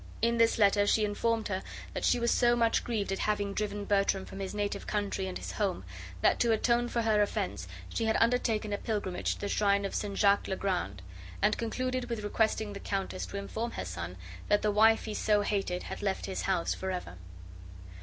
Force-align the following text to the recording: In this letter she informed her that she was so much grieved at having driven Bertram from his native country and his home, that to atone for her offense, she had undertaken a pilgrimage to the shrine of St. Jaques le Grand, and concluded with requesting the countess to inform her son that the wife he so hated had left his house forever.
In 0.23 0.39
this 0.39 0.57
letter 0.57 0.87
she 0.87 1.05
informed 1.05 1.47
her 1.47 1.61
that 1.93 2.03
she 2.03 2.19
was 2.19 2.31
so 2.31 2.55
much 2.55 2.83
grieved 2.83 3.11
at 3.11 3.19
having 3.19 3.53
driven 3.53 3.85
Bertram 3.85 4.25
from 4.25 4.39
his 4.39 4.55
native 4.55 4.87
country 4.87 5.27
and 5.27 5.37
his 5.37 5.51
home, 5.51 5.83
that 6.21 6.39
to 6.39 6.51
atone 6.51 6.87
for 6.87 7.03
her 7.03 7.21
offense, 7.21 7.67
she 7.87 8.05
had 8.05 8.17
undertaken 8.19 8.73
a 8.73 8.79
pilgrimage 8.79 9.35
to 9.35 9.41
the 9.41 9.47
shrine 9.47 9.85
of 9.85 9.93
St. 9.93 10.17
Jaques 10.17 10.47
le 10.47 10.55
Grand, 10.55 11.03
and 11.39 11.55
concluded 11.55 12.09
with 12.09 12.23
requesting 12.23 12.73
the 12.73 12.79
countess 12.79 13.27
to 13.27 13.37
inform 13.37 13.73
her 13.73 13.85
son 13.85 14.17
that 14.47 14.63
the 14.63 14.71
wife 14.71 15.05
he 15.05 15.13
so 15.13 15.41
hated 15.41 15.83
had 15.83 16.01
left 16.01 16.25
his 16.25 16.41
house 16.41 16.73
forever. 16.73 17.17